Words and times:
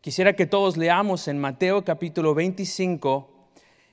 Quisiera 0.00 0.32
que 0.32 0.46
todos 0.46 0.78
leamos 0.78 1.28
en 1.28 1.38
Mateo 1.38 1.84
capítulo 1.84 2.34
25, 2.34 3.28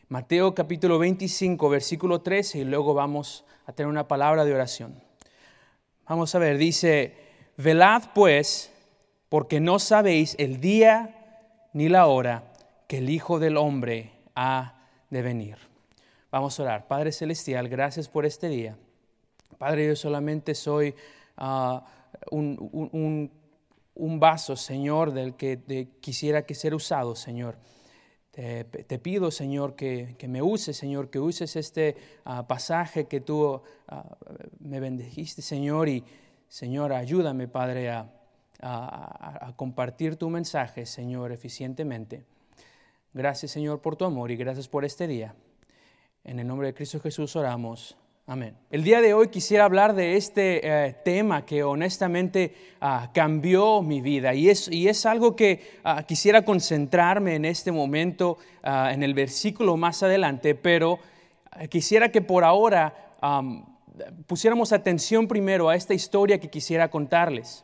Mateo 0.08 0.56
capítulo 0.56 1.00
25, 1.00 1.68
versículo 1.68 2.22
13, 2.22 2.60
y 2.60 2.64
luego 2.64 2.94
vamos 2.94 3.44
a 3.66 3.74
tener 3.74 3.90
una 3.90 4.08
palabra 4.08 4.46
de 4.46 4.54
oración. 4.54 5.04
Vamos 6.08 6.34
a 6.34 6.40
ver, 6.40 6.58
dice, 6.58 7.14
velad 7.58 8.04
pues, 8.16 8.72
porque 9.28 9.60
no 9.60 9.80
sabéis 9.80 10.38
el 10.40 10.62
día 10.62 11.70
ni 11.74 11.90
la 11.90 12.08
hora 12.08 12.54
que 12.88 13.00
el 13.00 13.10
Hijo 13.10 13.38
del 13.38 13.58
Hombre 13.58 14.14
ha 14.34 14.80
de 15.10 15.22
venir. 15.22 15.58
Vamos 16.32 16.58
a 16.58 16.64
orar. 16.64 16.88
Padre 16.88 17.12
Celestial, 17.12 17.68
gracias 17.68 18.08
por 18.08 18.26
este 18.26 18.48
día. 18.48 18.78
Padre, 19.58 19.88
yo 19.88 19.96
solamente 19.98 20.56
soy 20.56 20.96
ah, 21.36 21.86
un, 22.32 23.30
vaso, 24.20 24.56
Señor, 24.56 25.12
del 25.12 25.36
que 25.36 25.90
quisiera 26.00 26.46
que 26.46 26.56
ser 26.56 26.74
usado, 26.74 27.16
Señor. 27.16 27.58
Te, 28.32 29.00
pido, 29.00 29.32
Señor, 29.32 29.76
que, 29.76 30.16
me 30.28 30.44
uses, 30.44 30.78
Señor, 30.78 31.10
que 31.10 31.20
uses 31.20 31.56
este 31.56 31.96
ah, 32.24 32.48
pasaje 32.48 33.08
que 33.08 33.20
tú 33.20 33.64
ah, 33.88 34.16
me 34.60 34.80
bendijiste, 34.80 35.42
Señor, 35.42 35.90
y 35.90 36.04
Señor, 36.48 36.94
ayúdame, 36.94 37.48
Padre, 37.48 37.90
a, 37.90 38.12
a 38.62 39.54
compartir 39.56 40.18
tu 40.18 40.30
mensaje, 40.30 40.86
Señor, 40.86 41.32
eficientemente. 41.32 42.26
Gracias, 43.12 43.50
Señor, 43.50 43.82
por 43.82 43.96
tu 43.96 44.06
amor 44.06 44.30
y 44.30 44.36
gracias 44.36 44.68
por 44.68 44.86
este 44.86 45.08
día. 45.08 45.34
En 46.24 46.38
el 46.40 46.46
nombre 46.46 46.68
de 46.68 46.76
Cristo 46.76 47.00
Jesús 47.00 47.36
oramos. 47.36 47.98
Amén. 48.30 48.58
El 48.70 48.84
día 48.84 49.00
de 49.00 49.14
hoy 49.14 49.30
quisiera 49.30 49.64
hablar 49.64 49.96
de 49.96 50.18
este 50.18 50.60
eh, 50.62 50.94
tema 51.06 51.46
que 51.46 51.64
honestamente 51.64 52.54
ah, 52.82 53.10
cambió 53.14 53.82
mi 53.82 54.02
vida 54.02 54.34
y 54.34 54.50
es, 54.50 54.68
y 54.68 54.90
es 54.90 55.06
algo 55.06 55.34
que 55.34 55.80
ah, 55.86 56.04
quisiera 56.04 56.44
concentrarme 56.44 57.36
en 57.36 57.46
este 57.46 57.72
momento 57.72 58.38
ah, 58.64 58.92
en 58.92 59.02
el 59.02 59.14
versículo 59.14 59.78
más 59.78 60.04
adelante, 60.04 60.56
pero 60.56 61.00
quisiera 61.70 62.12
que 62.12 62.22
por 62.22 62.44
ahora 62.44 63.16
pusiéramos 64.28 64.74
atención 64.74 65.30
primero 65.30 65.70
a 65.70 65.78
esta 65.78 65.94
historia 65.94 66.38
que 66.38 66.50
quisiera 66.50 66.90
contarles. 66.90 67.64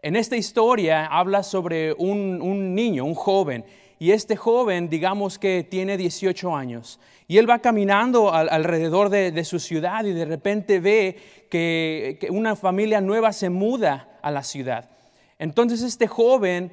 En 0.00 0.16
esta 0.16 0.38
historia 0.38 1.04
habla 1.04 1.42
sobre 1.42 1.92
un, 1.92 2.40
un 2.40 2.74
niño, 2.74 3.04
un 3.04 3.14
joven, 3.14 3.66
y 3.98 4.12
este 4.12 4.36
joven, 4.36 4.88
digamos 4.88 5.38
que 5.38 5.64
tiene 5.64 5.96
18 5.96 6.54
años, 6.54 7.00
y 7.26 7.38
él 7.38 7.48
va 7.48 7.58
caminando 7.58 8.32
alrededor 8.32 9.10
de, 9.10 9.44
su 9.44 9.58
ciudad 9.58 10.04
y 10.04 10.12
de 10.12 10.24
repente 10.24 10.80
ve 10.80 11.16
que, 11.50 12.28
una 12.30 12.56
familia 12.56 13.00
nueva 13.00 13.32
se 13.32 13.50
muda 13.50 14.18
a 14.22 14.30
la 14.30 14.42
ciudad. 14.42 14.88
Entonces 15.38 15.82
este 15.82 16.06
joven, 16.06 16.72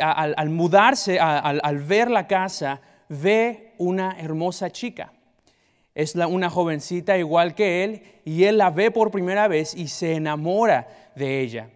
al, 0.00 0.50
mudarse, 0.50 1.18
al, 1.20 1.78
ver 1.78 2.10
la 2.10 2.26
casa, 2.26 2.80
ve 3.08 3.72
una 3.78 4.16
hermosa 4.18 4.70
chica. 4.70 5.12
Es 5.94 6.16
una 6.16 6.50
jovencita 6.50 7.16
igual 7.16 7.54
que 7.54 7.84
él 7.84 8.02
y 8.24 8.44
él 8.44 8.58
la 8.58 8.70
ve 8.70 8.90
por 8.90 9.10
primera 9.10 9.48
vez 9.48 9.74
y 9.74 9.88
se 9.88 10.14
enamora 10.14 11.12
de 11.14 11.40
ella. 11.40 11.68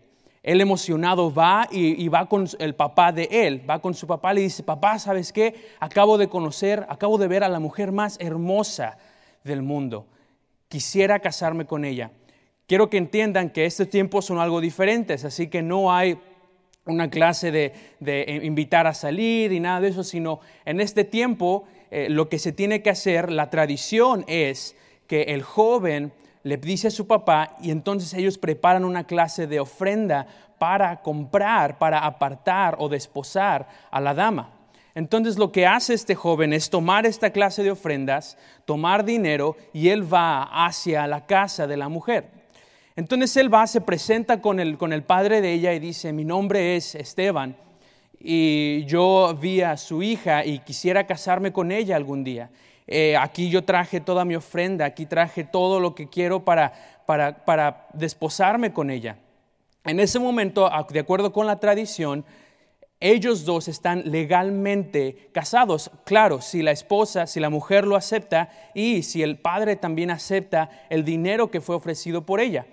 Él 0.43 0.61
emocionado 0.61 1.33
va 1.33 1.69
y, 1.71 2.07
va 2.09 2.29
con 2.29 2.47
el 2.59 2.75
papá 2.75 3.13
de 3.13 3.29
él, 3.31 3.69
va 3.69 3.81
con 3.81 3.95
su 3.95 4.07
papá 4.07 4.33
y 4.33 4.37
le 4.37 4.41
dice, 4.43 4.63
papá, 4.63 4.99
¿sabes 4.99 5.33
qué? 5.33 5.55
Acabo 5.81 6.17
de 6.17 6.29
conocer, 6.29 6.87
acabo 6.89 7.19
de 7.19 7.29
ver 7.29 7.45
a 7.45 7.49
la 7.49 7.59
mujer 7.59 7.93
más 7.93 8.17
hermosa 8.21 8.99
del 9.45 9.63
mundo. 9.63 10.07
Quisiera 10.69 11.19
casarme 11.19 11.65
con 11.65 11.85
ella. 11.85 12.13
Quiero 12.67 12.91
que 12.91 12.99
entiendan 12.99 13.51
que 13.51 13.65
estos 13.65 13.89
tiempos 13.89 14.27
son 14.27 14.39
algo 14.39 14.61
diferentes, 14.61 15.25
así 15.25 15.49
que 15.49 15.63
no 15.63 15.93
hay 15.93 16.19
una 16.85 17.11
clase 17.11 17.51
de, 17.51 18.41
invitar 18.43 18.87
a 18.87 18.95
salir 18.95 19.53
y 19.53 19.61
nada 19.61 19.81
de 19.81 19.89
eso, 19.89 20.05
sino 20.05 20.41
en 20.65 20.81
este 20.81 21.05
tiempo 21.05 21.65
eh, 21.91 22.09
lo 22.09 22.29
que 22.29 22.39
se 22.39 22.53
tiene 22.53 22.83
que 22.83 22.91
hacer, 22.91 23.31
la 23.31 23.51
tradición 23.51 24.25
es 24.27 24.77
que 25.07 25.23
el 25.23 25.43
joven 25.43 26.13
le 26.49 26.57
dice 26.57 26.89
a 26.89 26.91
su 26.91 27.07
papá 27.07 27.57
y 27.61 27.71
entonces 27.71 28.15
ellos 28.15 28.39
preparan 28.39 28.85
una 28.85 29.05
clase 29.05 29.47
de 29.47 29.61
ofrenda 29.61 30.27
para 30.59 31.03
comprar, 31.03 31.79
para 31.79 31.99
apartar 31.99 32.77
o 32.79 32.89
desposar 32.89 33.69
a 33.91 34.01
la 34.01 34.15
dama. 34.15 34.51
Entonces 34.95 35.39
lo 35.39 35.53
que 35.53 35.67
hace 35.67 35.93
este 35.93 36.15
joven 36.15 36.53
es 36.53 36.71
tomar 36.71 37.05
esta 37.05 37.31
clase 37.31 37.63
de 37.63 37.71
ofrendas, 37.71 38.39
tomar 38.65 39.05
dinero 39.05 39.57
y 39.73 39.91
él 39.91 40.13
va 40.13 40.43
hacia 40.67 41.07
la 41.07 41.27
casa 41.27 41.67
de 41.67 41.77
la 41.77 41.89
mujer. 41.89 42.31
Entonces 42.97 43.37
él 43.37 43.53
va, 43.53 43.67
se 43.67 43.83
presenta 43.83 44.41
con 44.41 44.59
el, 44.59 44.79
con 44.79 44.93
el 44.93 45.03
padre 45.03 45.41
de 45.41 45.53
ella 45.53 45.75
y 45.75 45.79
dice, 45.79 46.13
mi 46.13 46.25
nombre 46.25 46.77
es 46.77 46.95
Esteban 46.95 47.57
y 48.19 48.85
yo 48.87 49.37
vi 49.41 49.61
a 49.61 49.77
su 49.77 50.03
hija 50.03 50.45
y 50.45 50.61
quisiera 50.61 51.07
casarme 51.07 51.53
con 51.53 51.71
ella 51.71 51.95
algún 51.95 52.25
día. 52.25 52.51
Eh, 52.89 53.17
aquí 53.19 53.51
yo 53.51 53.65
traje 53.65 54.01
toda 54.01 54.25
mi 54.25 54.35
ofrenda, 54.35 54.87
aquí 54.87 55.05
traje 55.05 55.45
todo 55.45 55.79
lo 55.79 55.95
que 55.95 56.09
quiero 56.09 56.45
para, 56.45 56.73
para, 57.07 57.45
para 57.45 57.87
desposarme 57.93 58.73
con 58.73 58.91
ella. 58.91 59.19
En 59.85 60.01
ese 60.01 60.19
momento, 60.19 60.71
de 60.91 61.01
acuerdo 61.01 61.33
con 61.33 61.47
la 61.47 61.61
tradición, 61.61 62.25
ellos 63.01 63.45
dos 63.45 63.69
están 63.69 64.03
legalmente 64.11 65.29
casados. 65.33 65.91
Claro, 66.05 66.41
si 66.41 66.63
la 66.63 66.73
esposa, 66.73 67.27
si 67.27 67.41
la 67.41 67.51
mujer 67.51 67.87
lo 67.87 67.95
acepta 67.95 68.49
y 68.75 69.03
si 69.03 69.23
el 69.23 69.39
padre 69.39 69.77
también 69.77 70.11
acepta 70.11 70.71
el 70.89 71.05
dinero 71.05 71.51
que 71.51 71.61
fue 71.61 71.77
ofrecido 71.77 72.27
por 72.27 72.41
ella. 72.41 72.67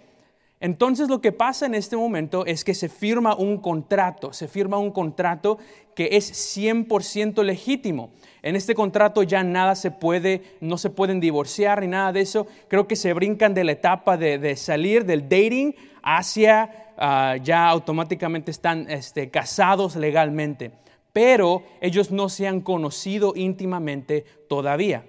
Entonces 0.59 1.09
lo 1.09 1.21
que 1.21 1.31
pasa 1.31 1.65
en 1.65 1.75
este 1.75 1.97
momento 1.97 2.45
es 2.45 2.63
que 2.63 2.73
se 2.73 2.87
firma 2.89 3.35
un 3.35 3.57
contrato, 3.57 4.31
se 4.31 4.47
firma 4.47 4.77
un 4.77 4.91
contrato 4.91 5.57
que 5.95 6.09
es 6.13 6.57
100% 6.57 7.43
legítimo. 7.43 8.11
En 8.41 8.55
este 8.55 8.73
contrato 8.73 9.23
ya 9.23 9.43
nada 9.43 9.75
se 9.75 9.91
puede, 9.91 10.57
no 10.61 10.77
se 10.77 10.89
pueden 10.89 11.19
divorciar 11.19 11.81
ni 11.81 11.87
nada 11.87 12.11
de 12.13 12.21
eso. 12.21 12.47
Creo 12.67 12.87
que 12.87 12.95
se 12.95 13.13
brincan 13.13 13.53
de 13.53 13.63
la 13.63 13.73
etapa 13.73 14.17
de, 14.17 14.55
salir 14.55 15.05
del 15.05 15.23
dating 15.23 15.75
hacia 16.03 16.93
ah, 16.97 17.35
ya 17.41 17.67
automáticamente 17.67 18.51
están 18.51 18.89
este, 18.89 19.29
casados 19.29 19.95
legalmente. 19.95 20.71
Pero 21.11 21.63
ellos 21.81 22.11
no 22.11 22.29
se 22.29 22.47
han 22.47 22.61
conocido 22.61 23.33
íntimamente 23.35 24.25
todavía. 24.49 25.05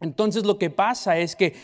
Entonces 0.00 0.44
lo 0.44 0.58
que 0.58 0.70
pasa 0.70 1.18
es 1.18 1.36
que 1.36 1.54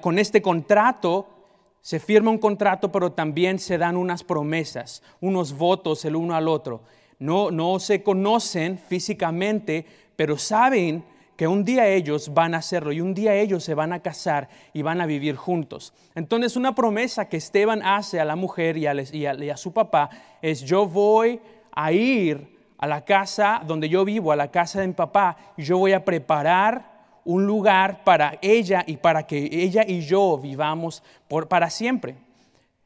con 0.00 0.18
este 0.18 0.40
contrato 0.40 1.39
se 1.80 2.00
firma 2.00 2.30
un 2.30 2.38
contrato, 2.38 2.92
pero 2.92 3.12
también 3.12 3.58
se 3.58 3.78
dan 3.78 3.96
unas 3.96 4.24
promesas, 4.24 5.02
unos 5.20 5.52
votos 5.52 6.04
el 6.04 6.16
uno 6.16 6.34
al 6.34 6.48
otro 6.48 6.82
no, 7.20 7.78
se 7.78 8.02
conocen 8.02 8.78
físicamente, 8.78 9.84
pero 10.16 10.38
saben 10.38 11.04
que 11.36 11.46
un 11.46 11.64
día 11.64 11.86
ellos 11.86 12.34
van 12.34 12.54
a 12.54 12.58
hacerlo 12.58 12.92
y 12.92 13.00
un 13.00 13.14
día 13.14 13.34
ellos 13.34 13.62
se 13.62 13.74
van 13.74 13.92
a 13.92 14.00
casar 14.00 14.48
y 14.72 14.82
van 14.82 15.00
a 15.00 15.06
vivir 15.06 15.36
juntos. 15.36 15.94
Entonces 16.14 16.56
una 16.56 16.74
promesa 16.74 17.28
que 17.28 17.36
Esteban 17.36 17.82
hace 17.82 18.20
a 18.20 18.24
la 18.24 18.36
mujer 18.36 18.76
y 18.76 18.86
a, 18.86 19.56
su 19.56 19.72
papá 19.72 20.10
es 20.42 20.62
yo 20.62 20.86
voy 20.86 21.40
a 21.72 21.92
ir 21.92 22.58
a 22.78 22.86
la 22.86 23.04
casa 23.04 23.62
donde 23.66 23.88
yo 23.88 24.04
vivo, 24.04 24.32
a 24.32 24.36
la 24.36 24.50
casa 24.50 24.80
de 24.80 24.88
mi 24.88 24.94
papá, 24.94 25.36
y 25.56 25.62
yo 25.62 25.78
voy 25.78 25.92
a 25.92 26.04
preparar 26.04 26.89
un 27.30 27.46
lugar 27.46 28.04
para 28.04 28.38
ella 28.42 28.84
y 28.86 28.96
para 28.96 29.26
que 29.26 29.38
ella 29.38 29.84
y 29.86 30.00
yo 30.00 30.38
vivamos 30.38 31.02
para 31.48 31.70
siempre. 31.70 32.16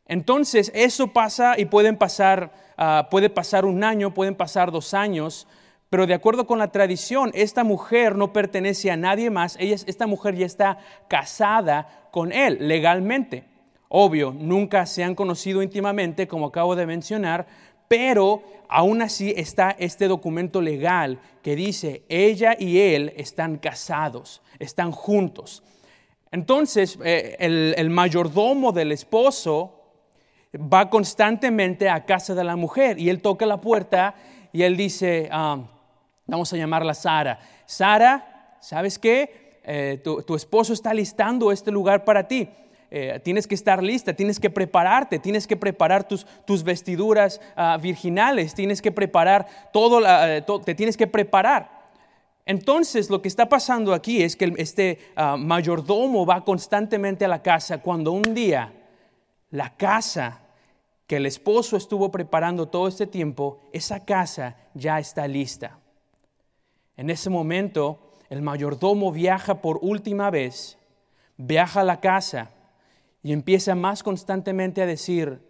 Entonces 0.06 0.70
eso 0.74 1.08
pasa 1.08 1.58
y 1.58 1.64
pueden 1.64 1.96
pasar 1.96 2.52
Ah, 2.76 3.08
puede 3.10 3.30
pasar 3.30 3.64
un 3.64 3.84
año, 3.84 4.14
pueden 4.14 4.34
pasar 4.34 4.72
dos 4.72 4.94
años, 4.94 5.46
pero 5.90 6.06
de 6.06 6.14
acuerdo 6.14 6.46
con 6.46 6.58
la 6.58 6.72
tradición, 6.72 7.30
esta 7.34 7.62
mujer 7.62 8.16
no 8.16 8.32
pertenece 8.32 8.90
a 8.90 8.96
nadie 8.96 9.30
más, 9.30 9.56
ella, 9.60 9.76
esta 9.86 10.06
mujer 10.06 10.34
ya 10.34 10.46
está 10.46 10.78
casada 11.08 12.08
con 12.10 12.32
él 12.32 12.58
legalmente. 12.60 13.44
Obvio, 13.88 14.34
nunca 14.36 14.86
se 14.86 15.04
han 15.04 15.14
conocido 15.14 15.62
íntimamente, 15.62 16.26
como 16.26 16.46
acabo 16.46 16.74
de 16.74 16.86
mencionar, 16.86 17.46
pero 17.88 18.42
aún 18.68 19.02
así 19.02 19.32
está 19.36 19.70
este 19.78 20.08
documento 20.08 20.60
legal 20.60 21.20
que 21.42 21.56
dice, 21.56 22.02
ella 22.08 22.56
y 22.58 22.78
él 22.78 23.12
están 23.16 23.58
casados, 23.58 24.42
están 24.58 24.92
juntos. 24.92 25.62
Entonces, 26.30 26.98
eh, 27.04 27.36
el 27.38 27.90
mayordomo 27.90 28.72
del 28.72 28.92
esposo 28.92 29.84
va 30.56 30.88
constantemente 30.90 31.88
a 31.88 32.04
casa 32.04 32.34
de 32.34 32.44
la 32.44 32.56
mujer 32.56 32.98
y 32.98 33.08
él 33.08 33.20
toca 33.20 33.46
la 33.46 33.60
puerta 33.60 34.14
y 34.52 34.62
él 34.62 34.76
dice, 34.76 35.28
ah, 35.32 35.58
vamos 36.26 36.52
a 36.52 36.56
llamarla 36.56 36.94
Sara, 36.94 37.38
Sara, 37.66 38.56
¿sabes 38.60 38.98
qué? 38.98 39.60
Eh, 39.64 40.00
tu, 40.04 40.34
esposo 40.34 40.72
está 40.72 40.92
listando 40.92 41.50
este 41.50 41.70
lugar 41.70 42.04
para 42.04 42.28
ti. 42.28 42.48
Eh, 42.96 43.18
tienes 43.24 43.48
que 43.48 43.56
estar 43.56 43.82
lista, 43.82 44.14
tienes 44.14 44.38
que 44.38 44.50
prepararte, 44.50 45.18
tienes 45.18 45.48
que 45.48 45.56
preparar 45.56 46.06
tus, 46.06 46.24
tus 46.44 46.62
vestiduras 46.62 47.40
ah, 47.56 47.76
virginales, 47.76 48.54
tienes 48.54 48.80
que 48.80 48.92
preparar 48.92 49.48
todo, 49.72 50.00
eh, 50.06 50.44
te 50.64 50.76
tienes 50.76 50.96
que 50.96 51.08
preparar. 51.08 51.90
Entonces 52.46 53.10
lo 53.10 53.20
que 53.20 53.26
está 53.26 53.48
pasando 53.48 53.94
aquí 53.94 54.22
es 54.22 54.36
que 54.36 54.54
este 54.58 55.00
ah, 55.16 55.36
mayordomo 55.36 56.24
va 56.24 56.44
constantemente 56.44 57.24
a 57.24 57.28
la 57.28 57.42
casa 57.42 57.78
cuando 57.78 58.12
un 58.12 58.32
día 58.32 58.72
la 59.50 59.74
casa 59.74 60.42
que 61.08 61.16
el 61.16 61.26
esposo 61.26 61.76
estuvo 61.76 62.12
preparando 62.12 62.68
todo 62.68 62.86
este 62.86 63.08
tiempo, 63.08 63.58
esa 63.72 64.04
casa 64.04 64.54
ya 64.72 65.00
está 65.00 65.26
lista. 65.26 65.80
En 66.96 67.10
ese 67.10 67.28
momento, 67.28 68.12
el 68.30 68.40
mayordomo 68.40 69.10
viaja 69.10 69.60
por 69.60 69.80
última 69.82 70.30
vez, 70.30 70.78
viaja 71.36 71.80
a 71.80 71.84
la 71.84 71.98
casa 71.98 72.52
y 73.24 73.32
empieza 73.32 73.74
más 73.74 74.02
constantemente 74.02 74.82
a 74.82 74.86
decir, 74.86 75.40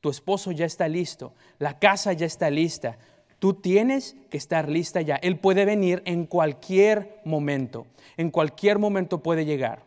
tu 0.00 0.10
esposo 0.10 0.50
ya 0.50 0.66
está 0.66 0.88
listo, 0.88 1.32
la 1.58 1.78
casa 1.78 2.12
ya 2.12 2.26
está 2.26 2.50
lista, 2.50 2.98
tú 3.38 3.54
tienes 3.54 4.16
que 4.28 4.36
estar 4.36 4.68
lista 4.68 5.00
ya. 5.00 5.14
Él 5.14 5.38
puede 5.38 5.64
venir 5.64 6.02
en 6.04 6.26
cualquier 6.26 7.20
momento, 7.24 7.86
en 8.16 8.30
cualquier 8.30 8.80
momento 8.80 9.22
puede 9.22 9.44
llegar. 9.44 9.84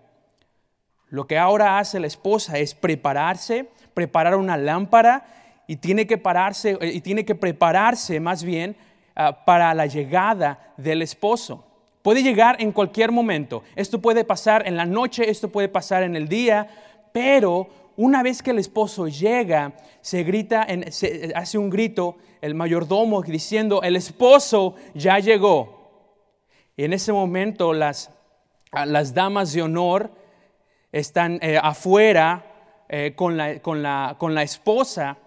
Lo 1.09 1.27
que 1.27 1.37
ahora 1.37 1.77
hace 1.77 1.99
la 1.99 2.07
esposa 2.07 2.57
es 2.57 2.73
prepararse, 2.73 3.69
preparar 3.93 4.35
una 4.35 4.55
lámpara 4.55 5.25
y 5.67 5.75
tiene 5.75 6.07
que 6.07 6.17
pararse 6.17 6.77
eh, 6.79 6.91
y 6.93 7.01
tiene 7.01 7.25
que 7.25 7.35
prepararse 7.35 8.21
más 8.21 8.45
bien 8.45 8.77
ah, 9.15 9.43
para 9.43 9.73
la 9.73 9.87
llegada 9.87 10.73
del 10.77 11.01
esposo. 11.01 11.65
Puede 12.01 12.23
llegar 12.23 12.61
en 12.61 12.71
cualquier 12.71 13.11
momento. 13.11 13.63
Esto 13.75 13.99
puede 13.99 14.23
pasar 14.23 14.65
en 14.65 14.77
la 14.77 14.85
noche, 14.85 15.29
esto 15.29 15.49
puede 15.49 15.67
pasar 15.67 16.03
en 16.03 16.15
el 16.15 16.29
día, 16.29 16.69
pero 17.11 17.67
una 17.97 18.23
vez 18.23 18.41
que 18.41 18.51
el 18.51 18.59
esposo 18.59 19.07
llega, 19.07 19.73
se 20.01 20.23
grita, 20.23 20.67
hace 21.35 21.57
un 21.57 21.69
grito 21.69 22.17
el 22.41 22.55
mayordomo 22.55 23.21
diciendo, 23.21 23.81
el 23.83 23.95
esposo 23.95 24.75
ya 24.93 25.19
llegó. 25.19 25.79
Y 26.77 26.85
en 26.85 26.93
ese 26.93 27.11
momento 27.11 27.73
las, 27.73 28.11
las 28.71 29.13
damas 29.13 29.51
de 29.51 29.61
honor 29.61 30.11
están 30.91 31.39
eh, 31.41 31.59
afuera 31.61 32.45
eh, 32.87 33.13
con, 33.15 33.37
la, 33.37 33.59
con, 33.59 33.83
la, 33.83 34.15
con, 34.17 34.33
la, 34.33 34.43
esposa 34.43 35.17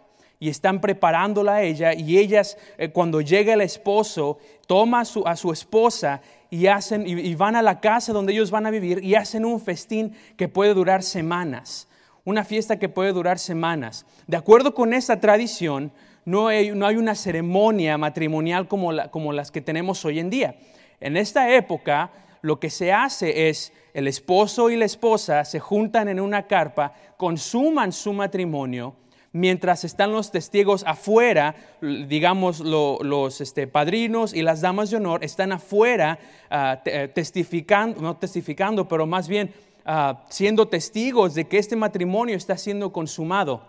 y 0.42 0.48
están 0.48 0.80
preparándola 0.80 1.54
a 1.54 1.62
ella 1.62 1.94
y 1.94 2.18
ellas 2.18 2.58
eh, 2.76 2.88
cuando 2.88 3.20
llega 3.20 3.54
el 3.54 3.60
esposo 3.60 4.40
toman 4.66 5.02
a 5.24 5.36
su, 5.36 5.52
esposa 5.52 6.20
y, 6.50 6.66
hacen, 6.66 7.06
y, 7.06 7.32
van 7.36 7.54
a 7.54 7.62
la 7.62 7.78
casa 7.78 8.12
donde 8.12 8.32
ellos 8.32 8.50
van 8.50 8.66
a 8.66 8.72
vivir 8.72 9.04
y 9.04 9.14
hacen 9.14 9.44
un 9.44 9.60
festín 9.60 10.16
que 10.36 10.48
puede 10.48 10.74
durar 10.74 11.04
semanas, 11.04 11.86
una 12.24 12.42
fiesta 12.42 12.80
que 12.80 12.88
puede 12.88 13.12
durar 13.12 13.38
semanas. 13.38 14.04
De 14.26 14.36
acuerdo 14.36 14.74
con 14.74 14.94
esta 14.94 15.20
tradición, 15.20 15.92
no 16.24 16.48
hay, 16.48 16.72
no 16.72 16.88
hay 16.88 16.96
una 16.96 17.14
ceremonia 17.14 17.96
matrimonial 17.96 18.66
como, 18.66 18.90
como 19.12 19.32
las 19.32 19.52
que 19.52 19.60
tenemos 19.60 20.04
hoy 20.04 20.18
en 20.18 20.28
día. 20.28 20.56
En 20.98 21.16
esta 21.16 21.54
época, 21.54 22.10
lo 22.40 22.58
que 22.58 22.68
se 22.68 22.92
hace 22.92 23.48
es 23.48 23.72
el 23.94 24.08
esposo 24.08 24.70
y 24.70 24.76
la 24.76 24.86
esposa 24.86 25.44
se 25.44 25.60
juntan 25.60 26.08
en 26.08 26.18
una 26.18 26.48
carpa, 26.48 26.94
consuman 27.16 27.92
su 27.92 28.12
matrimonio, 28.12 28.96
mientras 29.32 29.84
están 29.84 30.12
los 30.12 30.30
testigos 30.30 30.84
afuera, 30.86 31.54
digamos 31.80 32.60
los 32.60 33.40
este, 33.40 33.66
padrinos 33.66 34.34
y 34.34 34.42
las 34.42 34.60
damas 34.60 34.90
de 34.90 34.98
honor 34.98 35.24
están 35.24 35.52
afuera 35.52 36.18
ah, 36.50 36.80
eh, 36.84 37.08
testificando, 37.12 38.00
no 38.00 38.16
testificando, 38.16 38.86
pero 38.86 39.06
más 39.06 39.28
bien 39.28 39.52
ah, 39.86 40.24
siendo 40.28 40.68
testigos 40.68 41.34
de 41.34 41.46
que 41.46 41.58
este 41.58 41.76
matrimonio 41.76 42.36
está 42.36 42.56
siendo 42.56 42.92
consumado. 42.92 43.62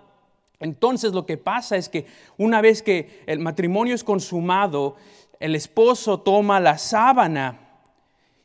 Entonces 0.59 1.13
lo 1.13 1.25
que 1.25 1.37
pasa 1.37 1.77
es 1.77 1.89
que 1.89 2.05
una 2.37 2.61
vez 2.61 2.81
que 2.81 3.23
el 3.25 3.39
matrimonio 3.39 3.95
es 3.95 4.03
consumado, 4.03 4.95
el 5.39 5.55
esposo 5.55 6.19
toma 6.19 6.59
la 6.59 6.77
sábana 6.77 7.59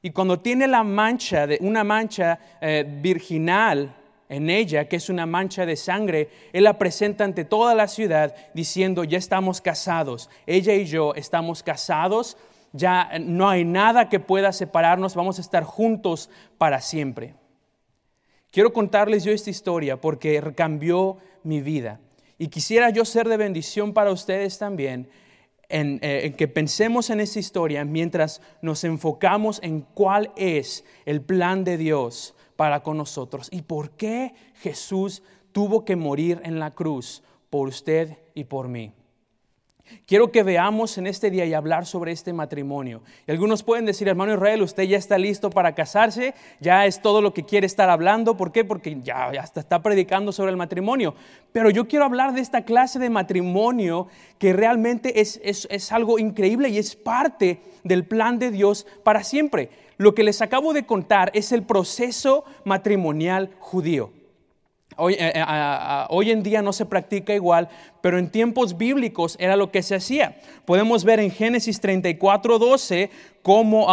y 0.03 0.11
cuando 0.11 0.39
tiene 0.39 0.67
la 0.69 0.85
mancha, 0.85 1.47
de, 1.47 1.59
una 1.61 1.85
mancha 1.85 2.39
eh, 2.61 2.85
virginal 3.03 3.95
en 4.29 4.51
ella, 4.51 4.89
que 4.89 4.97
es 4.97 5.09
una 5.09 5.27
mancha 5.27 5.65
de 5.65 5.77
sangre, 5.77 6.29
él 6.53 6.65
la 6.65 6.79
presenta 6.79 7.25
ante 7.25 7.45
toda 7.45 7.75
la 7.75 7.89
ciudad 7.89 8.35
diciendo, 8.55 9.05
ya 9.05 9.19
estamos 9.19 9.61
casados, 9.61 10.29
ella 10.47 10.75
y 10.75 10.85
yo 10.85 11.15
estamos 11.15 11.63
casados, 11.63 12.37
ya 12.73 13.11
no 13.21 13.49
hay 13.49 13.65
nada 13.65 14.09
que 14.09 14.21
pueda 14.21 14.53
separarnos, 14.53 15.15
vamos 15.15 15.39
a 15.39 15.43
estar 15.43 15.65
juntos 15.65 16.29
para 16.59 16.81
siempre. 16.81 17.35
Quiero 18.51 18.73
contarles 18.73 19.25
yo 19.25 19.33
esta 19.33 19.51
historia 19.51 20.01
porque 20.01 20.53
cambió 20.55 21.19
mi 21.43 21.61
vida. 21.61 22.01
Y 22.39 22.49
quisiera 22.49 22.91
yo 22.91 23.05
ser 23.05 23.29
de 23.29 23.37
bendición 23.37 23.93
para 23.93 24.13
ustedes 24.13 24.59
también 24.59 25.09
eh, 25.69 26.21
en, 26.25 26.33
que 26.35 26.49
pensemos 26.49 27.11
en 27.11 27.21
esa 27.21 27.39
historia 27.39 27.85
mientras 27.85 28.41
nos 28.63 28.85
enfocamos 28.85 29.61
en 29.63 29.83
cuál 29.83 30.33
es 30.37 30.85
el 31.05 31.21
plan 31.21 31.65
de 31.65 31.77
Dios 31.77 32.35
para 32.59 32.83
con 32.83 32.97
nosotros 32.97 33.47
y 33.53 33.63
por 33.63 33.93
qué 33.93 34.35
Jesús 34.63 35.23
tuvo 35.53 35.85
que 35.85 35.95
morir 35.95 36.41
en 36.43 36.59
la 36.59 36.73
cruz 36.73 37.23
por 37.51 37.69
usted 37.69 38.19
y 38.35 38.43
por 38.43 38.67
mí. 38.67 38.93
Quiero 40.07 40.33
que 40.33 40.43
veamos 40.43 40.99
en 40.99 41.07
este 41.07 41.31
día 41.31 41.47
y 41.47 41.55
hablar 41.55 41.87
sobre 41.87 42.11
este 42.11 42.33
matrimonio. 42.33 43.03
Y 43.29 43.31
algunos 43.31 43.63
pueden 43.63 43.87
decir, 43.87 44.09
hermano 44.09 44.35
Israel, 44.35 44.63
usted 44.63 44.83
ya 44.83 44.99
está 44.99 45.19
listo 45.19 45.51
para 45.51 45.77
casarse, 45.77 46.35
ya 46.59 46.85
es 46.85 47.01
todo 47.01 47.23
lo 47.23 47.33
que 47.33 47.45
quiere 47.45 47.65
estar 47.65 47.89
hablando. 47.91 48.37
¿Por 48.37 48.51
qué? 48.51 48.65
Porque 48.65 48.99
ya, 49.03 49.29
hasta 49.41 49.61
está 49.61 49.81
predicando 49.81 50.33
sobre 50.33 50.51
el 50.51 50.57
matrimonio. 50.57 51.15
Pero 51.53 51.71
yo 51.71 51.87
quiero 51.87 52.05
hablar 52.05 52.35
de 52.35 52.41
esta 52.41 52.65
clase 52.65 52.99
de 52.99 53.09
matrimonio 53.09 54.09
que 54.39 54.53
realmente 54.53 55.21
es, 55.21 55.41
es 55.45 55.93
algo 55.93 56.19
increíble 56.19 56.71
y 56.71 56.79
es 56.79 56.97
parte 56.97 57.61
del 57.85 58.05
plan 58.05 58.41
de 58.41 58.51
Dios 58.51 58.85
para 59.05 59.23
siempre. 59.23 59.71
Lo 59.99 60.15
que 60.15 60.23
les 60.23 60.41
acabo 60.41 60.73
de 60.73 60.87
contar 60.87 61.31
es 61.35 61.53
el 61.53 61.65
proceso 61.65 62.45
matrimonial 62.65 63.51
judío. 63.59 64.13
Hoy, 64.97 65.15
eh, 65.15 65.33
eh, 65.35 66.05
hoy, 66.09 66.31
en 66.31 66.43
día 66.43 66.63
no 66.63 66.73
se 66.73 66.87
practica 66.87 67.35
igual, 67.35 67.69
pero 68.01 68.19
en 68.19 68.31
tiempos 68.31 68.79
bíblicos 68.79 69.37
era 69.41 69.57
lo 69.57 69.71
que 69.71 69.83
se 69.83 69.97
hacía. 69.97 70.39
Podemos 70.65 71.05
ver 71.05 71.21
en 71.21 71.31
Génesis 71.31 71.81
34, 71.81 72.59
12 72.59 73.11
cómo 73.43 73.87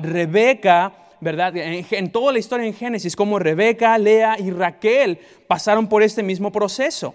Rebeca, 0.00 0.92
¿verdad? 1.20 1.56
En, 1.56 2.10
toda 2.10 2.32
la 2.32 2.38
historia 2.38 2.66
en 2.66 2.74
Génesis, 2.74 3.16
cómo 3.16 3.38
Rebeca, 3.38 3.96
Lea 3.96 4.36
y 4.38 4.50
Raquel 4.50 5.18
pasaron 5.46 5.88
por 5.88 6.02
este 6.02 6.22
mismo 6.22 6.52
proceso. 6.52 7.14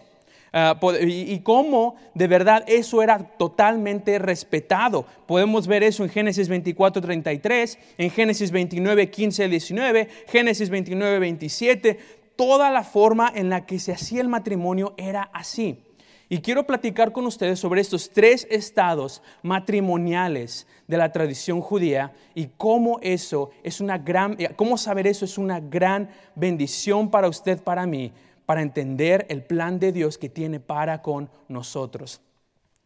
Ah, 0.52 0.80
y, 1.02 1.34
y 1.34 1.40
cómo 1.42 1.96
de 2.16 2.28
verdad 2.28 2.64
eso 2.68 3.02
era 3.02 3.20
totalmente 3.20 4.18
respetado. 4.20 5.06
Podemos 5.28 5.68
ver 5.68 5.84
eso 5.84 6.04
en 6.04 6.10
Génesis 6.10 6.50
24, 6.50 7.02
33, 7.02 7.78
en 7.98 8.10
Génesis 8.10 8.52
29, 8.52 9.10
15, 9.10 9.48
19, 9.48 10.10
Génesis 10.28 10.70
29, 10.70 11.20
27 11.20 12.20
toda 12.40 12.72
la 12.72 12.86
forma 12.86 13.30
en 13.36 13.50
la 13.50 13.66
que 13.66 13.80
se 13.80 13.92
hacía 13.92 14.22
el 14.22 14.30
matrimonio 14.30 14.94
era 14.96 15.30
así. 15.34 15.84
Y 16.30 16.40
quiero 16.40 16.66
platicar 16.66 17.12
con 17.12 17.26
ustedes 17.26 17.60
sobre 17.60 17.82
estos 17.82 18.12
tres 18.12 18.48
estados 18.50 19.22
matrimoniales 19.42 20.66
de 20.88 20.96
la 20.96 21.12
tradición 21.12 21.60
judía 21.60 22.14
y 22.36 22.48
cómo 22.56 23.00
eso 23.02 23.50
es 23.62 23.82
una 23.82 23.98
gran, 23.98 24.38
eh, 24.40 24.52
cómo 24.56 24.78
saber 24.78 25.06
eso 25.08 25.26
es 25.26 25.38
una 25.38 25.60
gran 25.60 26.12
bendición 26.34 27.12
para 27.12 27.28
usted, 27.28 27.62
para 27.62 27.86
mí, 27.86 28.14
para 28.50 28.64
entender 28.64 29.28
el 29.30 29.44
plan 29.44 29.78
de 29.78 29.92
Dios 29.92 30.18
que 30.18 30.28
tiene 30.28 30.60
para 30.60 31.04
con 31.04 31.30
nosotros. 31.50 32.20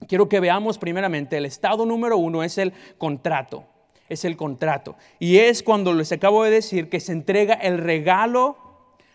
Quiero 0.09 0.27
que 0.27 0.41
veamos 0.41 0.77
primeramente 0.77 1.37
el 1.37 1.45
estado 1.45 1.85
número 1.85 2.17
uno 2.17 2.43
es 2.43 2.57
el 2.57 2.73
contrato, 2.97 3.63
es 4.09 4.25
el 4.25 4.35
contrato. 4.35 4.97
Y 5.19 5.37
es 5.37 5.63
cuando 5.63 5.93
les 5.93 6.11
acabo 6.11 6.43
de 6.43 6.51
decir 6.51 6.89
que 6.89 6.99
se 6.99 7.13
entrega 7.13 7.53
el 7.53 7.77
regalo 7.77 8.57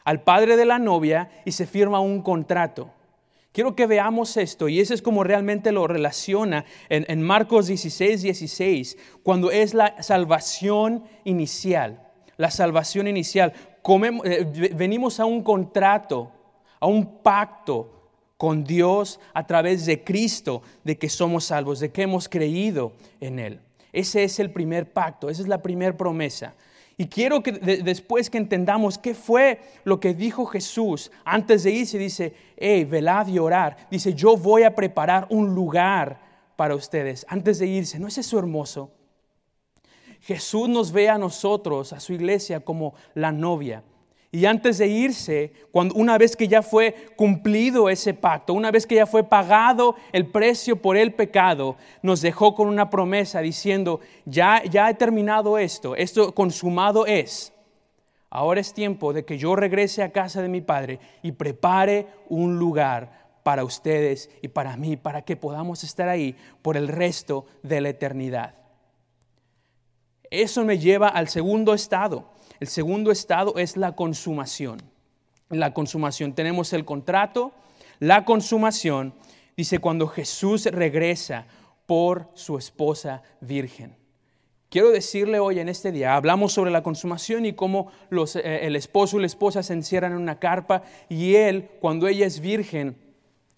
al 0.04 0.22
padre 0.22 0.56
de 0.56 0.64
la 0.64 0.78
novia 0.78 1.30
y 1.44 1.52
se 1.52 1.66
firma 1.66 2.00
un 2.00 2.22
contrato. 2.22 2.92
Quiero 3.52 3.76
que 3.76 3.86
veamos 3.86 4.34
esto 4.38 4.70
y 4.70 4.80
eso 4.80 4.94
es 4.94 5.02
como 5.02 5.24
realmente 5.24 5.70
lo 5.70 5.86
relaciona 5.86 6.64
en, 6.88 7.20
Marcos 7.20 7.66
16, 7.66 8.22
16, 8.22 8.96
cuando 9.22 9.50
es 9.50 9.74
la 9.74 10.02
salvación 10.02 11.04
inicial. 11.24 12.08
La 12.38 12.50
salvación 12.50 13.06
inicial. 13.06 13.52
Eh, 14.24 14.72
venimos 14.74 15.20
a 15.20 15.26
un 15.26 15.42
contrato, 15.42 16.32
a 16.80 16.86
un 16.86 17.22
pacto 17.22 17.98
con 18.36 18.64
Dios 18.64 19.18
a 19.34 19.46
través 19.46 19.84
de 19.84 20.04
Cristo, 20.04 20.62
de 20.84 20.96
que 20.96 21.08
somos 21.08 21.44
salvos, 21.44 21.80
de 21.80 21.90
que 21.90 22.02
hemos 22.02 22.28
creído 22.28 22.92
en 23.20 23.38
Él. 23.38 23.60
Ese 23.92 24.22
es 24.24 24.38
el 24.38 24.52
primer 24.52 24.92
pacto, 24.92 25.28
esa 25.28 25.42
es 25.42 25.48
la 25.48 25.60
primera 25.60 25.96
promesa. 25.96 26.54
Y 26.96 27.06
quiero 27.06 27.42
que 27.44 27.52
después 27.52 28.28
que 28.28 28.38
entendamos 28.38 28.98
qué 28.98 29.14
fue 29.14 29.60
lo 29.84 30.00
que 30.00 30.14
dijo 30.14 30.46
Jesús 30.46 31.12
antes 31.24 31.62
de 31.62 31.70
irse, 31.70 31.96
dice, 31.96 32.34
hey, 32.56 32.84
velad 32.84 33.28
y 33.28 33.38
orar. 33.38 33.76
Dice, 33.88 34.14
yo 34.14 34.36
voy 34.36 34.64
a 34.64 34.74
preparar 34.74 35.26
un 35.30 35.54
lugar 35.54 36.20
para 36.56 36.74
ustedes 36.74 37.24
antes 37.28 37.60
de 37.60 37.68
irse. 37.68 38.00
¿No 38.00 38.08
es 38.08 38.18
eso 38.18 38.36
hermoso? 38.36 38.90
Jesús 40.20 40.68
nos 40.68 40.90
ve 40.90 41.08
a 41.08 41.18
nosotros, 41.18 41.92
a 41.92 42.00
su 42.00 42.12
iglesia, 42.12 42.60
como 42.60 42.94
la 43.14 43.30
novia. 43.30 43.84
Y 44.30 44.44
antes 44.44 44.76
de 44.76 44.88
irse, 44.88 45.52
cuando, 45.72 45.94
una 45.94 46.18
vez 46.18 46.36
que 46.36 46.48
ya 46.48 46.60
fue 46.60 46.94
cumplido 47.16 47.88
ese 47.88 48.12
pacto, 48.12 48.52
una 48.52 48.70
vez 48.70 48.86
que 48.86 48.96
ya 48.96 49.06
fue 49.06 49.24
pagado 49.24 49.96
el 50.12 50.26
precio 50.26 50.76
por 50.76 50.98
el 50.98 51.14
pecado, 51.14 51.76
nos 52.02 52.20
dejó 52.20 52.54
con 52.54 52.68
una 52.68 52.90
promesa 52.90 53.40
diciendo, 53.40 54.00
ya, 54.26 54.62
ya 54.64 54.90
he 54.90 54.94
terminado 54.94 55.56
esto, 55.56 55.96
esto 55.96 56.34
consumado 56.34 57.06
es. 57.06 57.54
Ahora 58.28 58.60
es 58.60 58.74
tiempo 58.74 59.14
de 59.14 59.24
que 59.24 59.38
yo 59.38 59.56
regrese 59.56 60.02
a 60.02 60.12
casa 60.12 60.42
de 60.42 60.50
mi 60.50 60.60
Padre 60.60 61.00
y 61.22 61.32
prepare 61.32 62.06
un 62.28 62.58
lugar 62.58 63.30
para 63.42 63.64
ustedes 63.64 64.28
y 64.42 64.48
para 64.48 64.76
mí, 64.76 64.98
para 64.98 65.22
que 65.22 65.36
podamos 65.36 65.84
estar 65.84 66.06
ahí 66.10 66.36
por 66.60 66.76
el 66.76 66.88
resto 66.88 67.46
de 67.62 67.80
la 67.80 67.88
eternidad. 67.88 68.57
Eso 70.30 70.64
me 70.64 70.78
lleva 70.78 71.08
al 71.08 71.28
segundo 71.28 71.74
estado. 71.74 72.30
El 72.60 72.68
segundo 72.68 73.10
estado 73.10 73.54
es 73.56 73.76
la 73.76 73.92
consumación. 73.92 74.82
La 75.48 75.72
consumación. 75.72 76.34
Tenemos 76.34 76.72
el 76.72 76.84
contrato, 76.84 77.52
la 77.98 78.24
consumación. 78.24 79.14
Dice 79.56 79.78
cuando 79.78 80.06
Jesús 80.08 80.66
regresa 80.66 81.46
por 81.86 82.28
su 82.34 82.58
esposa 82.58 83.22
virgen. 83.40 83.96
Quiero 84.70 84.90
decirle 84.90 85.38
hoy 85.38 85.60
en 85.60 85.70
este 85.70 85.92
día, 85.92 86.14
hablamos 86.14 86.52
sobre 86.52 86.70
la 86.70 86.82
consumación 86.82 87.46
y 87.46 87.54
cómo 87.54 87.90
eh, 88.10 88.60
el 88.64 88.76
esposo 88.76 89.16
y 89.16 89.20
la 89.20 89.26
esposa 89.26 89.62
se 89.62 89.72
encierran 89.72 90.12
en 90.12 90.18
una 90.18 90.38
carpa 90.38 90.82
y 91.08 91.36
él, 91.36 91.70
cuando 91.80 92.06
ella 92.06 92.26
es 92.26 92.40
virgen, 92.40 92.94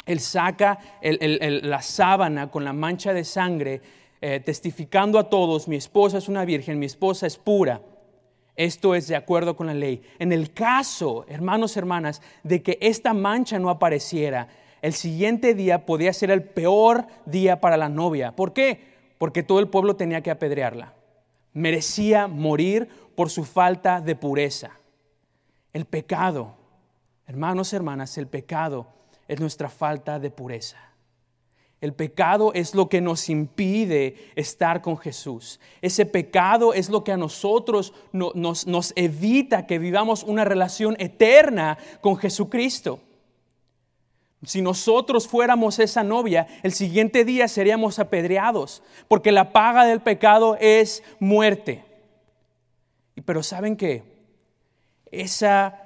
él 0.07 0.21
saca 0.21 0.79
la 1.03 1.83
sábana 1.83 2.51
con 2.51 2.65
la 2.65 2.73
mancha 2.73 3.13
de 3.13 3.25
sangre, 3.25 3.83
eh, 4.21 4.41
testificando 4.41 5.19
a 5.19 5.29
todos, 5.29 5.69
mi 5.69 5.77
esposa 5.77 6.19
es 6.19 6.29
una 6.29 6.45
virgen, 6.45 6.79
mi 6.79 6.87
esposa 6.87 7.27
es 7.27 7.37
pura. 7.37 7.81
Esto 8.57 8.95
es 8.95 9.09
de 9.09 9.17
acuerdo 9.17 9.57
con 9.57 9.67
la 9.67 9.75
ley. 9.75 10.03
En 10.19 10.33
el 10.33 10.53
caso, 10.53 11.25
hermanos, 11.29 11.77
hermanas, 11.77 12.21
de 12.43 12.63
que 12.63 12.79
esta 12.81 13.15
mancha 13.15 13.59
no 13.59 13.71
apareciera, 13.71 14.49
el 14.83 14.93
siguiente 14.93 15.55
día 15.55 15.87
podía 15.87 16.13
ser 16.13 16.31
el 16.31 16.43
peor 16.43 17.07
día 17.27 17.61
para 17.61 17.77
la 17.77 17.89
novia. 17.89 18.37
¿Por 18.37 18.53
qué? 18.53 18.91
Porque 19.19 19.43
todo 19.43 19.61
el 19.61 19.69
pueblo 19.69 19.97
tenía 19.97 20.23
que 20.23 20.31
apedrearla 20.31 20.95
merecía 21.53 22.27
morir 22.27 22.89
por 23.15 23.31
su 23.31 23.45
falta 23.45 24.01
de 24.01 24.17
pureza. 24.17 24.73
El 25.73 25.85
pecado, 25.85 26.57
hermanos, 27.27 27.73
hermanas, 27.73 28.17
el 28.19 28.27
pecado 28.27 28.89
es 29.29 29.41
nuestra 29.41 29.69
falta 29.69 30.19
de 30.19 30.31
pureza. 30.31 30.79
El 31.81 31.95
pecado 31.95 32.53
es 32.53 32.75
lo 32.75 32.91
que 32.91 33.01
nos 33.01 33.31
impide 33.31 34.31
estar 34.37 34.83
con 34.83 34.99
Jesús. 34.99 35.61
Ese 35.81 36.05
pecado 36.05 36.75
es 36.75 36.91
lo 36.91 37.05
que 37.05 37.13
a 37.13 37.17
nosotros 37.17 37.95
nos, 38.13 38.67
nos 38.67 38.93
evita 38.97 39.67
que 39.67 39.79
vivamos 39.79 40.23
una 40.23 40.45
relación 40.45 40.95
eterna 40.99 41.79
con 42.03 42.17
Jesucristo. 42.17 43.01
Si 44.43 44.61
nosotros 44.61 45.27
fuéramos 45.27 45.79
esa 45.79 46.03
novia, 46.03 46.47
el 46.63 46.73
siguiente 46.73 47.25
día 47.25 47.49
seríamos 47.49 47.99
apedreados, 47.99 48.83
porque 49.09 49.33
la 49.33 49.53
paga 49.53 49.87
del 49.87 50.01
pecado 50.01 50.57
es 50.61 51.03
muerte. 51.19 51.85
Pero 53.25 53.43
¿saben 53.43 53.77
qué? 53.77 54.03
Esa, 55.11 55.81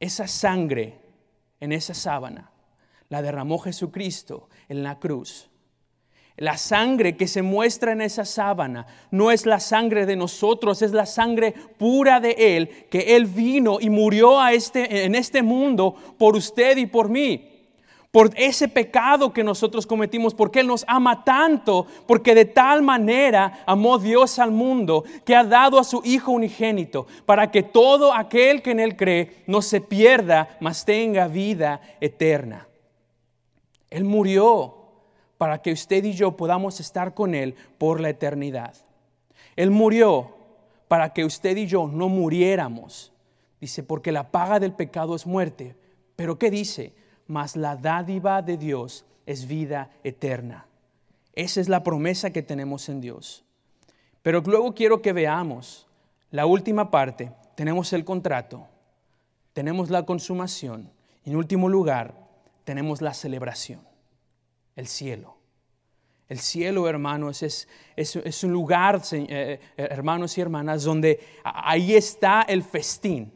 esa 0.00 0.26
sangre 0.28 0.98
en 1.60 1.72
esa 1.72 1.94
sábana 1.94 2.50
la 3.08 3.22
derramó 3.22 3.58
Jesucristo 3.58 4.48
en 4.68 4.82
la 4.82 4.98
cruz. 4.98 5.50
La 6.36 6.56
sangre 6.56 7.16
que 7.16 7.28
se 7.28 7.42
muestra 7.42 7.92
en 7.92 8.00
esa 8.00 8.24
sábana 8.24 8.86
no 9.12 9.30
es 9.30 9.46
la 9.46 9.60
sangre 9.60 10.04
de 10.04 10.16
nosotros, 10.16 10.82
es 10.82 10.90
la 10.90 11.06
sangre 11.06 11.52
pura 11.78 12.18
de 12.18 12.56
Él, 12.56 12.68
que 12.90 13.14
Él 13.14 13.26
vino 13.26 13.78
y 13.80 13.88
murió 13.88 14.40
a 14.40 14.52
este, 14.52 15.04
en 15.04 15.14
este 15.14 15.42
mundo 15.42 15.94
por 16.18 16.34
usted 16.34 16.76
y 16.76 16.86
por 16.86 17.08
mí 17.08 17.54
por 18.14 18.30
ese 18.36 18.68
pecado 18.68 19.32
que 19.32 19.42
nosotros 19.42 19.88
cometimos, 19.88 20.34
porque 20.34 20.60
Él 20.60 20.68
nos 20.68 20.84
ama 20.86 21.24
tanto, 21.24 21.88
porque 22.06 22.32
de 22.32 22.44
tal 22.44 22.80
manera 22.80 23.64
amó 23.66 23.98
Dios 23.98 24.38
al 24.38 24.52
mundo, 24.52 25.02
que 25.24 25.34
ha 25.34 25.42
dado 25.42 25.80
a 25.80 25.84
su 25.84 26.00
Hijo 26.04 26.30
unigénito, 26.30 27.08
para 27.26 27.50
que 27.50 27.64
todo 27.64 28.14
aquel 28.14 28.62
que 28.62 28.70
en 28.70 28.78
Él 28.78 28.96
cree 28.96 29.42
no 29.48 29.60
se 29.60 29.80
pierda, 29.80 30.56
mas 30.60 30.84
tenga 30.84 31.26
vida 31.26 31.80
eterna. 32.00 32.68
Él 33.94 34.02
murió 34.02 34.74
para 35.38 35.62
que 35.62 35.70
usted 35.70 36.02
y 36.02 36.14
yo 36.14 36.36
podamos 36.36 36.80
estar 36.80 37.14
con 37.14 37.32
Él 37.32 37.54
por 37.78 38.00
la 38.00 38.08
eternidad. 38.08 38.74
Él 39.54 39.70
murió 39.70 40.34
para 40.88 41.12
que 41.12 41.24
usted 41.24 41.56
y 41.56 41.66
yo 41.66 41.86
no 41.86 42.08
muriéramos. 42.08 43.12
Dice, 43.60 43.84
porque 43.84 44.10
la 44.10 44.32
paga 44.32 44.58
del 44.58 44.72
pecado 44.72 45.14
es 45.14 45.26
muerte. 45.26 45.76
Pero 46.16 46.40
¿qué 46.40 46.50
dice? 46.50 46.92
mas 47.28 47.54
la 47.54 47.76
dádiva 47.76 48.42
de 48.42 48.56
Dios 48.56 49.04
es 49.26 49.46
vida 49.46 49.90
eterna. 50.02 50.66
Esa 51.34 51.60
es 51.60 51.68
la 51.68 51.84
promesa 51.84 52.30
que 52.30 52.42
tenemos 52.42 52.88
en 52.88 53.00
Dios. 53.00 53.44
Pero 54.22 54.40
luego 54.40 54.74
quiero 54.74 55.02
que 55.02 55.12
veamos 55.12 55.86
la 56.32 56.46
última 56.46 56.90
parte. 56.90 57.32
Tenemos 57.54 57.92
el 57.92 58.04
contrato, 58.04 58.66
tenemos 59.52 59.88
la 59.88 60.04
consumación 60.04 60.90
en 61.24 61.36
último 61.36 61.68
lugar 61.68 62.23
tenemos 62.64 63.00
la 63.00 63.14
celebración, 63.14 63.86
el 64.76 64.86
cielo. 64.86 65.38
El 66.28 66.38
cielo, 66.38 66.88
hermanos, 66.88 67.42
es, 67.42 67.68
es, 67.96 68.44
un 68.44 68.52
lugar, 68.52 69.02
eh, 69.12 69.28
eh, 69.28 69.60
hermanos 69.76 70.36
y 70.38 70.40
hermanas, 70.40 70.82
donde 70.82 71.20
ahí 71.44 71.94
está 71.94 72.42
el 72.42 72.62
festín 72.62 73.30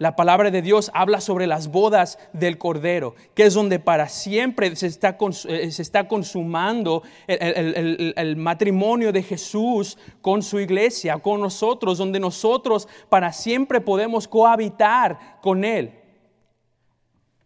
la 0.00 0.16
palabra 0.16 0.50
de 0.50 0.62
Dios 0.62 0.90
habla 0.94 1.20
sobre 1.20 1.46
las 1.46 1.68
bodas 1.68 2.18
del 2.32 2.56
Cordero, 2.56 3.14
que 3.34 3.42
es 3.42 3.52
donde 3.52 3.78
para 3.78 4.08
siempre 4.08 4.74
se 4.74 4.86
está, 4.86 5.18
eh, 5.46 5.70
se 5.70 5.82
está 5.82 6.08
consumando 6.08 7.02
el, 7.26 8.34
matrimonio 8.38 9.12
de 9.12 9.22
Jesús 9.22 9.98
con 10.22 10.42
su 10.42 10.58
iglesia, 10.58 11.18
con 11.18 11.42
nosotros, 11.42 11.98
donde 11.98 12.18
nosotros 12.18 12.88
para 13.10 13.30
siempre 13.30 13.82
podemos 13.82 14.26
cohabitar 14.26 15.38
con 15.42 15.66
Él. 15.66 15.99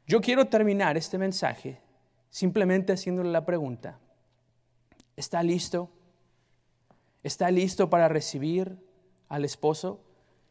Yo 0.07 0.21
quiero 0.21 0.47
terminar 0.47 0.97
este 0.97 1.19
mensaje 1.19 1.81
simplemente 2.29 2.93
haciéndole 2.93 3.31
la 3.31 3.47
pregunta, 3.47 3.99
¿está 5.17 5.43
listo? 5.43 5.91
¿Está 7.23 7.51
listo 7.51 7.89
para 7.89 8.09
recibir 8.09 8.77
al 9.29 9.45
esposo? 9.45 10.01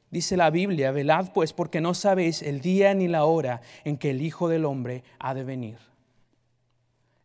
Dice 0.09 0.37
la 0.37 0.49
Biblia, 0.49 0.91
velad 0.91 1.33
pues 1.33 1.53
porque 1.53 1.81
no 1.81 1.93
sabéis 1.93 2.41
el 2.41 2.61
día 2.61 2.93
ni 2.93 3.07
la 3.07 3.25
hora 3.25 3.61
en 3.83 3.97
que 3.97 4.11
el 4.11 4.21
Hijo 4.21 4.47
del 4.47 4.65
Hombre 4.65 5.03
ha 5.19 5.33
de 5.33 5.43
venir. 5.43 5.77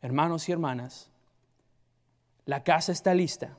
Hermanos 0.02 0.48
y 0.48 0.52
hermanas, 0.52 1.10
la 2.44 2.64
casa 2.64 2.92
está 2.92 3.14
lista. 3.14 3.56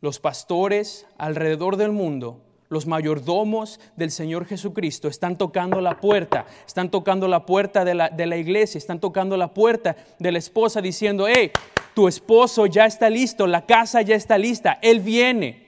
Los 0.00 0.20
pastores 0.20 1.06
alrededor 1.16 1.76
del 1.76 1.90
mundo, 1.90 2.43
los 2.74 2.86
mayordomos 2.86 3.80
del 3.96 4.10
Señor 4.10 4.44
Jesucristo 4.44 5.08
están 5.08 5.38
tocando 5.38 5.80
la 5.80 6.00
puerta, 6.00 6.44
están 6.66 6.90
tocando 6.90 7.28
la 7.28 7.46
puerta 7.46 7.84
de 7.84 7.94
la, 7.94 8.10
de 8.10 8.26
la 8.26 8.36
iglesia, 8.36 8.78
están 8.78 9.00
tocando 9.00 9.36
la 9.36 9.54
puerta 9.54 9.96
de 10.18 10.32
la 10.32 10.38
esposa 10.38 10.82
diciendo, 10.82 11.26
hey, 11.28 11.52
tu 11.94 12.08
esposo 12.08 12.66
ya 12.66 12.84
está 12.84 13.08
listo, 13.08 13.46
la 13.46 13.64
casa 13.64 14.02
ya 14.02 14.16
está 14.16 14.36
lista, 14.36 14.78
Él 14.82 15.00
viene. 15.00 15.64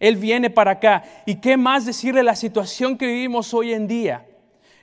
Él 0.00 0.16
viene 0.16 0.50
para 0.50 0.72
acá. 0.72 1.04
¿Y 1.26 1.36
qué 1.36 1.56
más 1.56 1.86
decirle 1.86 2.22
la 2.22 2.36
situación 2.36 2.98
que 2.98 3.06
vivimos 3.06 3.52
hoy 3.54 3.72
en 3.72 3.86
día? 3.86 4.26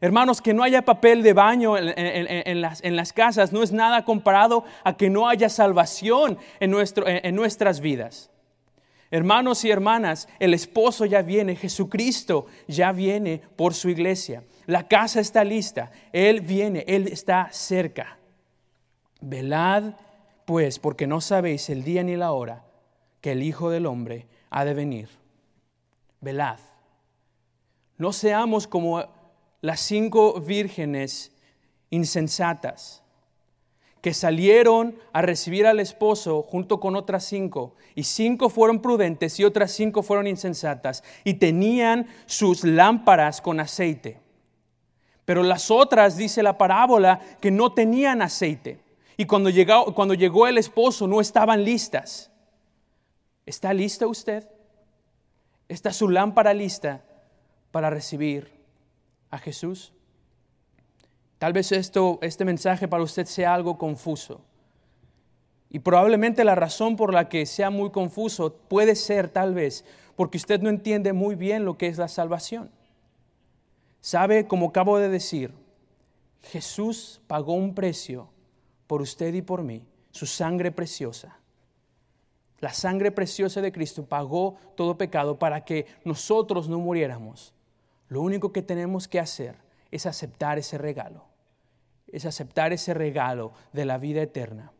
Hermanos, 0.01 0.41
que 0.41 0.53
no 0.53 0.63
haya 0.63 0.83
papel 0.83 1.23
de 1.23 1.33
baño 1.33 1.75
en, 1.77 2.61
las, 2.95 3.13
casas 3.13 3.53
no 3.53 3.63
es 3.63 3.71
nada 3.71 4.05
comparado 4.05 4.63
a 4.83 4.97
que 4.97 5.09
no 5.09 5.29
haya 5.29 5.49
salvación 5.49 6.37
en, 6.59 6.71
nuestro, 6.71 7.05
en 7.07 7.35
nuestras 7.35 7.79
vidas. 7.79 8.32
Hermanos 9.13 9.63
y 9.63 9.69
hermanas, 9.69 10.27
el 10.39 10.55
esposo 10.55 11.05
ya 11.05 11.21
viene, 11.21 11.55
Jesucristo 11.55 12.47
ya 12.67 12.91
viene 12.91 13.43
por 13.55 13.75
su 13.75 13.89
iglesia. 13.89 14.43
La 14.65 14.87
casa 14.87 15.19
está 15.19 15.43
lista, 15.43 15.91
Él 16.11 16.41
viene, 16.41 16.83
Él 16.87 17.07
está 17.07 17.47
cerca. 17.51 18.17
Velad 19.21 19.93
pues, 20.45 20.79
porque 20.79 21.05
no 21.05 21.21
sabéis 21.21 21.69
el 21.69 21.83
día 21.83 22.01
ni 22.01 22.15
la 22.15 22.31
hora 22.31 22.65
que 23.21 23.33
el 23.33 23.43
Hijo 23.43 23.69
del 23.69 23.85
Hombre 23.85 24.25
ha 24.49 24.65
de 24.65 24.73
venir. 24.73 25.09
Velad. 26.19 26.57
No 27.99 28.13
seamos 28.13 28.65
como 28.65 29.05
las 29.61 29.79
cinco 29.79 30.41
vírgenes 30.41 31.31
insensatas 31.91 33.02
que 34.03 34.13
salieron 34.13 34.97
a 35.13 35.21
recibir 35.21 35.65
al 35.65 35.79
esposo 35.79 36.41
junto 36.41 36.81
con 36.81 36.97
otras 36.97 37.23
cinco, 37.23 37.73
y 37.95 38.03
cinco 38.03 38.49
fueron 38.49 38.81
prudentes 38.81 39.39
y 39.39 39.45
otras 39.45 39.71
cinco 39.71 40.03
fueron 40.03 40.27
insensatas, 40.27 41.05
y 41.23 41.35
tenían 41.35 42.07
sus 42.25 42.65
lámparas 42.65 43.39
con 43.39 43.61
aceite. 43.61 44.19
Pero 45.23 45.41
las 45.41 45.71
otras, 45.71 46.17
dice 46.17 46.43
la 46.43 46.57
parábola, 46.57 47.21
que 47.39 47.49
no 47.49 47.71
tenían 47.71 48.21
aceite, 48.21 48.81
y 49.15 49.23
cuando 49.23 49.49
llegó, 49.49 49.95
cuando 49.95 50.15
llegó 50.15 50.47
el 50.47 50.57
esposo 50.57 51.07
no 51.07 51.21
estaban 51.21 51.63
listas. 51.63 52.29
¿Está 53.45 53.73
lista 53.73 54.05
usted? 54.05 54.45
¿Está 55.69 55.93
su 55.93 56.09
lámpara 56.09 56.53
lista 56.53 57.05
para 57.71 57.89
recibir 57.89 58.51
a 59.31 59.37
Jesús? 59.37 59.93
Tal 61.43 61.51
vez 61.51 61.73
esto, 61.73 62.19
este 62.21 62.45
mensaje 62.45 62.87
para 62.87 63.03
usted 63.03 63.25
sea 63.25 63.53
algo 63.53 63.77
confuso. 63.77 64.39
Y 65.69 65.79
probablemente 65.79 66.45
la 66.45 66.55
razón 66.55 66.95
por 66.95 67.13
la 67.13 67.27
que 67.27 67.45
sea 67.45 67.69
muy 67.69 67.91
confuso 67.91 68.55
puede 68.69 68.95
ser 68.95 69.27
tal 69.27 69.53
vez 69.53 69.83
porque 70.15 70.37
usted 70.37 70.61
no 70.61 70.69
entiende 70.69 71.11
muy 71.11 71.35
bien 71.35 71.65
lo 71.65 71.77
que 71.77 71.87
es 71.87 71.97
la 71.97 72.07
salvación. 72.07 72.71
Sabe, 73.99 74.47
como 74.47 74.67
acabo 74.67 74.97
de 74.99 75.09
decir, 75.09 75.53
Jesús 76.43 77.19
pagó 77.27 77.55
un 77.55 77.75
precio 77.75 78.29
por 78.87 79.01
usted 79.01 79.33
y 79.33 79.41
por 79.41 79.63
mí, 79.63 79.85
su 80.11 80.25
sangre 80.25 80.71
preciosa. 80.71 81.39
La 82.61 82.71
sangre 82.71 83.11
preciosa 83.11 83.59
de 83.59 83.73
Cristo 83.73 84.05
pagó 84.05 84.55
todo 84.77 84.97
pecado 84.97 85.37
para 85.39 85.65
que 85.65 85.87
nosotros 86.05 86.69
no 86.69 86.79
muriéramos. 86.79 87.53
Lo 88.07 88.21
único 88.21 88.53
que 88.53 88.61
tenemos 88.61 89.09
que 89.09 89.19
hacer 89.19 89.57
es 89.91 90.05
aceptar 90.05 90.57
ese 90.57 90.77
regalo 90.77 91.32
es 92.13 92.25
aceptar 92.25 92.71
ese 92.71 92.93
regalo 92.93 93.51
de 93.73 93.85
la 93.85 93.97
vida 93.97 94.21
eterna. 94.21 94.71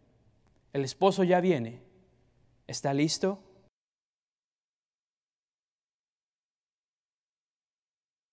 El 0.72 0.86
esposo 0.86 1.24
ya 1.24 1.42
viene. 1.42 1.82
¿Está 2.68 2.94
listo? 2.94 3.40